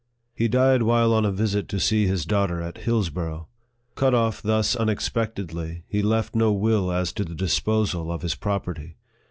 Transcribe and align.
He 0.33 0.47
died 0.47 0.81
while 0.81 1.13
on 1.13 1.25
a 1.27 1.31
visit 1.31 1.67
to 1.69 1.79
see 1.79 2.07
his 2.07 2.25
daughter 2.25 2.59
at 2.59 2.79
Hillsborough. 2.79 3.47
Cut 3.93 4.15
off 4.15 4.41
thus 4.41 4.75
unexpectedly, 4.75 5.83
he 5.87 6.01
left 6.01 6.33
no 6.35 6.51
will 6.51 6.91
as 6.91 7.13
to 7.13 7.23
the 7.23 7.35
disposal 7.35 8.11
of 8.11 8.23
his 8.23 8.33
property. 8.33 8.97